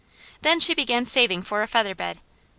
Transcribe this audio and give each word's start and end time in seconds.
Then 0.41 0.59
she 0.59 0.73
began 0.73 1.05
saving 1.05 1.43
for 1.43 1.61
a 1.61 1.67
featherbed. 1.67 2.17